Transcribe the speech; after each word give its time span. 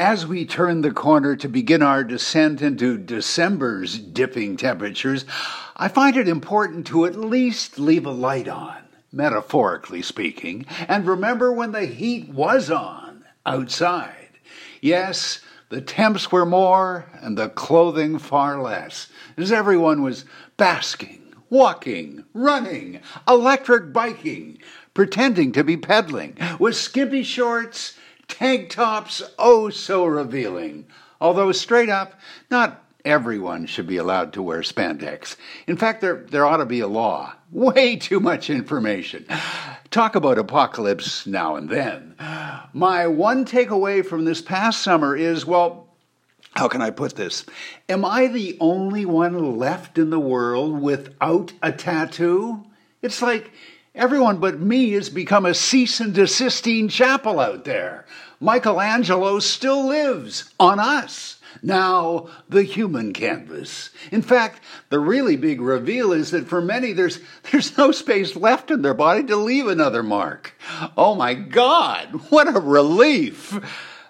As 0.00 0.24
we 0.24 0.46
turn 0.46 0.82
the 0.82 0.92
corner 0.92 1.34
to 1.34 1.48
begin 1.48 1.82
our 1.82 2.04
descent 2.04 2.62
into 2.62 2.96
December's 2.96 3.98
dipping 3.98 4.56
temperatures, 4.56 5.24
I 5.76 5.88
find 5.88 6.16
it 6.16 6.28
important 6.28 6.86
to 6.86 7.04
at 7.04 7.16
least 7.16 7.80
leave 7.80 8.06
a 8.06 8.12
light 8.12 8.46
on, 8.46 8.76
metaphorically 9.10 10.02
speaking, 10.02 10.66
and 10.86 11.04
remember 11.04 11.52
when 11.52 11.72
the 11.72 11.84
heat 11.86 12.28
was 12.28 12.70
on 12.70 13.24
outside. 13.44 14.38
Yes, 14.80 15.40
the 15.68 15.80
temps 15.80 16.30
were 16.30 16.46
more 16.46 17.06
and 17.14 17.36
the 17.36 17.48
clothing 17.48 18.20
far 18.20 18.62
less, 18.62 19.08
as 19.36 19.50
everyone 19.50 20.02
was 20.02 20.24
basking, 20.56 21.34
walking, 21.50 22.24
running, 22.32 23.00
electric 23.26 23.92
biking, 23.92 24.58
pretending 24.94 25.50
to 25.50 25.64
be 25.64 25.76
pedaling, 25.76 26.36
with 26.60 26.76
skimpy 26.76 27.24
shorts 27.24 27.98
tank 28.38 28.70
tops 28.70 29.20
oh 29.36 29.68
so 29.68 30.04
revealing. 30.04 30.86
Although, 31.20 31.50
straight 31.50 31.88
up, 31.88 32.14
not 32.52 32.84
everyone 33.04 33.66
should 33.66 33.88
be 33.88 33.96
allowed 33.96 34.32
to 34.32 34.42
wear 34.42 34.60
spandex. 34.60 35.34
In 35.66 35.76
fact, 35.76 36.00
there, 36.00 36.24
there 36.30 36.46
ought 36.46 36.58
to 36.58 36.64
be 36.64 36.78
a 36.78 36.86
law. 36.86 37.34
Way 37.50 37.96
too 37.96 38.20
much 38.20 38.48
information. 38.48 39.26
Talk 39.90 40.14
about 40.14 40.38
apocalypse 40.38 41.26
now 41.26 41.56
and 41.56 41.68
then. 41.68 42.14
My 42.72 43.08
one 43.08 43.44
takeaway 43.44 44.06
from 44.06 44.24
this 44.24 44.40
past 44.40 44.82
summer 44.82 45.16
is 45.16 45.44
well, 45.44 45.88
how 46.52 46.68
can 46.68 46.80
I 46.80 46.90
put 46.90 47.16
this? 47.16 47.44
Am 47.88 48.04
I 48.04 48.28
the 48.28 48.56
only 48.60 49.04
one 49.04 49.58
left 49.58 49.98
in 49.98 50.10
the 50.10 50.20
world 50.20 50.80
without 50.80 51.52
a 51.60 51.72
tattoo? 51.72 52.64
It's 53.02 53.20
like 53.20 53.50
Everyone 53.94 54.38
but 54.38 54.60
me 54.60 54.92
has 54.92 55.08
become 55.08 55.46
a 55.46 55.54
cease 55.54 56.00
and 56.00 56.14
desisting 56.14 56.88
chapel 56.88 57.40
out 57.40 57.64
there. 57.64 58.06
Michelangelo 58.40 59.40
still 59.40 59.86
lives 59.88 60.52
on 60.60 60.78
us. 60.78 61.38
Now, 61.62 62.28
the 62.48 62.62
human 62.62 63.12
canvas. 63.12 63.90
In 64.12 64.22
fact, 64.22 64.62
the 64.90 65.00
really 65.00 65.36
big 65.36 65.60
reveal 65.60 66.12
is 66.12 66.30
that 66.30 66.46
for 66.46 66.60
many, 66.60 66.92
there's, 66.92 67.20
there's 67.50 67.76
no 67.76 67.90
space 67.90 68.36
left 68.36 68.70
in 68.70 68.82
their 68.82 68.94
body 68.94 69.24
to 69.24 69.36
leave 69.36 69.66
another 69.66 70.02
mark. 70.02 70.54
Oh 70.96 71.14
my 71.14 71.34
God, 71.34 72.08
what 72.30 72.54
a 72.54 72.60
relief! 72.60 73.58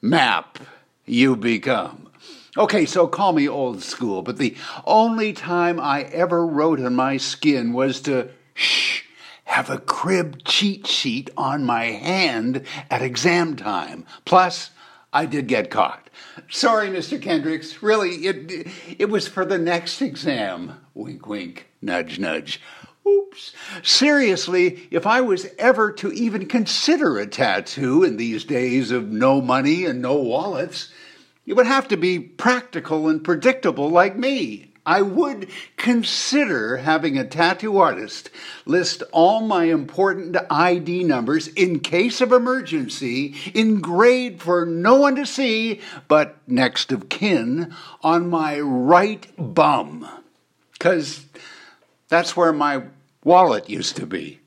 Map 0.00 0.58
you 1.04 1.36
become. 1.36 2.10
Okay, 2.56 2.84
so 2.84 3.06
call 3.06 3.32
me 3.32 3.48
old 3.48 3.82
school, 3.82 4.20
but 4.22 4.36
the 4.36 4.54
only 4.84 5.32
time 5.32 5.80
I 5.80 6.02
ever 6.02 6.46
wrote 6.46 6.80
on 6.80 6.94
my 6.94 7.16
skin 7.16 7.72
was 7.72 8.00
to 8.02 8.28
shh 8.54 9.02
have 9.44 9.70
a 9.70 9.78
crib 9.78 10.44
cheat 10.44 10.86
sheet 10.86 11.30
on 11.36 11.64
my 11.64 11.84
hand 11.86 12.64
at 12.90 13.02
exam 13.02 13.56
time. 13.56 14.06
Plus, 14.24 14.70
I 15.12 15.26
did 15.26 15.46
get 15.46 15.70
caught. 15.70 16.08
Sorry, 16.48 16.88
Mr. 16.88 17.20
Kendricks. 17.20 17.82
Really, 17.82 18.26
it 18.26 18.68
it 18.98 19.10
was 19.10 19.28
for 19.28 19.44
the 19.44 19.58
next 19.58 20.00
exam. 20.00 20.80
Wink, 20.94 21.26
wink, 21.26 21.68
nudge, 21.82 22.18
nudge. 22.18 22.60
Oops. 23.06 23.52
Seriously, 23.82 24.88
if 24.90 25.06
I 25.06 25.20
was 25.20 25.48
ever 25.58 25.92
to 25.92 26.12
even 26.12 26.46
consider 26.46 27.18
a 27.18 27.26
tattoo 27.26 28.04
in 28.04 28.16
these 28.16 28.44
days 28.44 28.90
of 28.90 29.10
no 29.10 29.40
money 29.40 29.84
and 29.84 30.00
no 30.00 30.16
wallets, 30.16 30.92
it 31.44 31.54
would 31.54 31.66
have 31.66 31.88
to 31.88 31.96
be 31.96 32.20
practical 32.20 33.08
and 33.08 33.24
predictable 33.24 33.90
like 33.90 34.16
me. 34.16 34.71
I 34.84 35.02
would 35.02 35.48
consider 35.76 36.78
having 36.78 37.16
a 37.16 37.26
tattoo 37.26 37.78
artist 37.78 38.30
list 38.66 39.04
all 39.12 39.40
my 39.40 39.64
important 39.64 40.36
ID 40.50 41.04
numbers 41.04 41.46
in 41.48 41.78
case 41.80 42.20
of 42.20 42.32
emergency, 42.32 43.36
engraved 43.54 44.42
for 44.42 44.66
no 44.66 44.96
one 44.96 45.14
to 45.16 45.26
see 45.26 45.80
but 46.08 46.36
next 46.48 46.90
of 46.90 47.08
kin 47.08 47.74
on 48.02 48.28
my 48.28 48.58
right 48.58 49.26
bum. 49.38 50.08
Because 50.72 51.26
that's 52.08 52.36
where 52.36 52.52
my 52.52 52.82
wallet 53.24 53.70
used 53.70 53.96
to 53.96 54.06
be. 54.06 54.41